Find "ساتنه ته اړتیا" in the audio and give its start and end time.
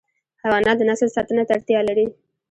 1.15-1.79